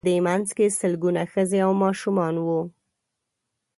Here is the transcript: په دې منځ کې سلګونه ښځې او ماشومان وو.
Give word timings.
په 0.03 0.07
دې 0.09 0.17
منځ 0.27 0.47
کې 0.57 0.75
سلګونه 0.79 1.21
ښځې 1.31 1.59
او 1.65 1.71
ماشومان 1.83 2.35
وو. 2.45 2.61